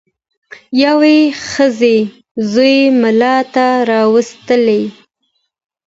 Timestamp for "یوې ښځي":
0.83-1.97